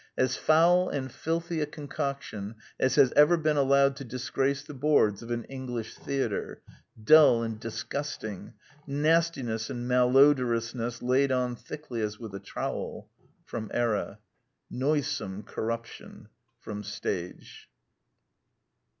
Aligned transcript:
"As 0.17 0.35
foul 0.35 0.89
and 0.89 1.11
filthy 1.11 1.61
a 1.61 1.67
concoction 1.67 2.55
as 2.79 2.95
has 2.95 3.11
ever 3.11 3.37
been 3.37 3.55
allowed 3.55 3.95
to 3.97 4.03
disgrace 4.03 4.63
the 4.63 4.73
boards 4.73 5.21
df 5.21 5.29
an 5.29 5.43
English 5.43 5.93
theatre.... 5.95 6.63
Dull 7.03 7.43
and 7.43 7.59
disgusting.... 7.59 8.55
Nastiness 8.87 9.69
and 9.69 9.87
malodorousness 9.87 11.03
laid 11.03 11.31
on 11.31 11.55
thickly 11.55 12.01
as 12.01 12.17
with 12.19 12.33
a 12.33 12.39
trowel." 12.39 13.11
Era." 13.69 14.17
Noi 14.81 15.01
some 15.01 15.43
corruption." 15.43 16.29
Stage. 16.81 17.69